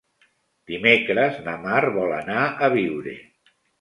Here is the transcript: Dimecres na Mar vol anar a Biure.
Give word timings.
Dimecres 0.69 1.37
na 1.49 1.53
Mar 1.67 1.81
vol 1.99 2.15
anar 2.21 2.47
a 2.49 2.71
Biure. 2.77 3.15